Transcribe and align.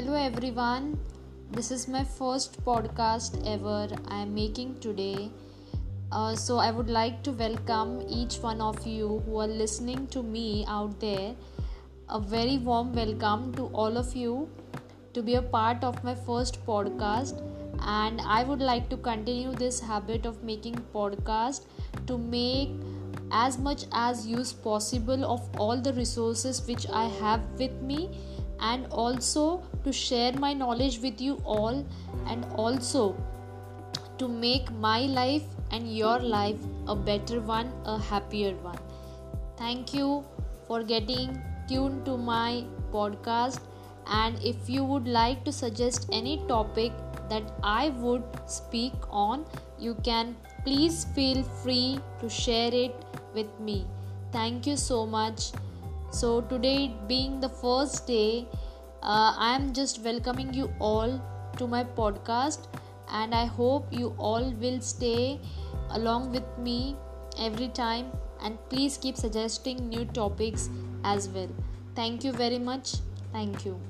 Hello 0.00 0.14
everyone. 0.14 0.98
This 1.52 1.70
is 1.70 1.86
my 1.86 2.02
first 2.02 2.54
podcast 2.64 3.34
ever 3.46 3.86
I 4.08 4.22
am 4.22 4.34
making 4.34 4.80
today. 4.80 5.30
Uh, 6.10 6.34
so 6.34 6.56
I 6.56 6.70
would 6.70 6.88
like 6.88 7.22
to 7.24 7.32
welcome 7.32 8.00
each 8.08 8.36
one 8.36 8.62
of 8.62 8.86
you 8.86 9.22
who 9.26 9.40
are 9.40 9.46
listening 9.46 10.06
to 10.06 10.22
me 10.22 10.64
out 10.66 10.98
there. 11.00 11.34
A 12.08 12.18
very 12.18 12.56
warm 12.56 12.94
welcome 12.94 13.52
to 13.56 13.66
all 13.74 13.98
of 13.98 14.16
you 14.16 14.48
to 15.12 15.22
be 15.22 15.34
a 15.34 15.42
part 15.42 15.84
of 15.84 16.02
my 16.02 16.14
first 16.14 16.64
podcast 16.64 17.42
and 17.82 18.22
I 18.22 18.42
would 18.42 18.62
like 18.62 18.88
to 18.88 18.96
continue 18.96 19.52
this 19.52 19.80
habit 19.80 20.24
of 20.24 20.42
making 20.42 20.82
podcast 20.94 21.66
to 22.06 22.16
make 22.16 22.70
as 23.30 23.58
much 23.58 23.84
as 23.92 24.26
use 24.26 24.50
possible 24.50 25.30
of 25.30 25.46
all 25.58 25.78
the 25.78 25.92
resources 25.92 26.66
which 26.66 26.86
I 26.88 27.08
have 27.20 27.42
with 27.58 27.82
me 27.82 28.08
and 28.60 28.86
also 28.90 29.62
to 29.84 29.92
share 29.92 30.32
my 30.32 30.52
knowledge 30.52 31.00
with 31.00 31.20
you 31.20 31.40
all 31.44 31.84
and 32.26 32.44
also 32.54 33.16
to 34.18 34.28
make 34.28 34.70
my 34.72 35.00
life 35.02 35.44
and 35.70 35.96
your 35.96 36.18
life 36.18 36.58
a 36.88 36.94
better 36.94 37.40
one, 37.40 37.72
a 37.84 37.98
happier 37.98 38.54
one. 38.56 38.78
Thank 39.56 39.94
you 39.94 40.24
for 40.66 40.82
getting 40.82 41.40
tuned 41.68 42.04
to 42.04 42.16
my 42.16 42.64
podcast. 42.92 43.60
And 44.06 44.42
if 44.42 44.68
you 44.68 44.84
would 44.84 45.06
like 45.06 45.44
to 45.44 45.52
suggest 45.52 46.08
any 46.12 46.38
topic 46.48 46.92
that 47.28 47.42
I 47.62 47.90
would 47.90 48.24
speak 48.46 48.92
on, 49.08 49.44
you 49.78 49.94
can 50.02 50.36
please 50.64 51.04
feel 51.14 51.42
free 51.42 52.00
to 52.20 52.28
share 52.28 52.74
it 52.74 52.94
with 53.34 53.48
me. 53.60 53.86
Thank 54.32 54.66
you 54.66 54.76
so 54.76 55.06
much. 55.06 55.52
So, 56.10 56.40
today 56.40 56.92
being 57.06 57.40
the 57.40 57.48
first 57.48 58.06
day, 58.06 58.46
uh, 59.02 59.34
I 59.38 59.54
am 59.54 59.72
just 59.72 60.02
welcoming 60.02 60.52
you 60.52 60.72
all 60.80 61.20
to 61.56 61.66
my 61.66 61.84
podcast, 61.84 62.66
and 63.12 63.34
I 63.34 63.44
hope 63.44 63.86
you 63.92 64.14
all 64.18 64.50
will 64.60 64.80
stay 64.80 65.40
along 65.90 66.32
with 66.32 66.46
me 66.58 66.96
every 67.38 67.68
time 67.68 68.06
and 68.42 68.58
please 68.68 68.96
keep 68.96 69.16
suggesting 69.16 69.88
new 69.88 70.04
topics 70.04 70.68
as 71.04 71.28
well. 71.28 71.48
Thank 71.94 72.24
you 72.24 72.32
very 72.32 72.58
much. 72.58 72.94
Thank 73.32 73.64
you. 73.64 73.80